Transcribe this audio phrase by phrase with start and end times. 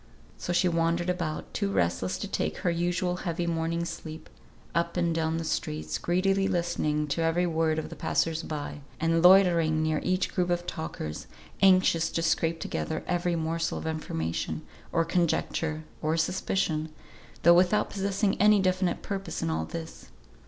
[0.35, 4.31] So she wandered about, too restless to take her usual heavy morning's sleep,
[4.73, 9.21] up and down the streets, greedily listening to every word of the passers by, and
[9.21, 11.27] loitering near each group of talkers,
[11.61, 16.89] anxious to scrape together every morsel of information, or conjecture, or suspicion,
[17.43, 20.07] though without possessing any definite purpose in all this.